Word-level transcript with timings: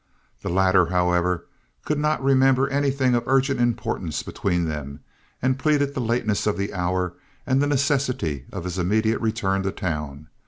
The 0.41 0.49
latter, 0.49 0.87
however, 0.87 1.45
could 1.85 1.99
not 1.99 2.23
remember 2.23 2.67
anything 2.69 3.13
of 3.13 3.27
urgent 3.27 3.59
importance 3.59 4.23
between 4.23 4.65
them, 4.65 5.01
and 5.43 5.59
pleaded 5.59 5.93
the 5.93 6.01
lateness 6.01 6.47
of 6.47 6.57
the 6.57 6.73
hour 6.73 7.13
and 7.45 7.61
the 7.61 7.67
necessity 7.67 8.45
of 8.51 8.63
his 8.63 8.79
immediate 8.79 9.21
return 9.21 9.61
to 9.61 9.71
town. 9.71 10.25